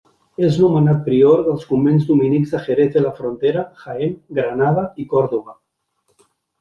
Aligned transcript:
És 0.45 0.55
nomenat 0.61 1.03
prior 1.09 1.43
dels 1.49 1.67
convents 1.73 2.07
dominics 2.11 2.55
de 2.55 2.63
Jerez 2.69 2.91
de 2.95 3.03
la 3.03 3.11
Frontera, 3.21 3.67
Jaén, 3.85 4.19
Granada 4.39 4.87
i 5.05 5.07
Còrdova. 5.13 5.59